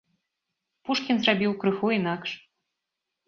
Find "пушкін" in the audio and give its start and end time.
0.89-1.19